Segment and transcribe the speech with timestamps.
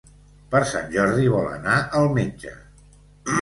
[0.53, 2.55] Per Sant Jordi vol anar al metge.